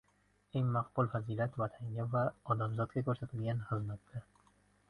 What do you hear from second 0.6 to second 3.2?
maqbul fazilat— vatanga va odamzodga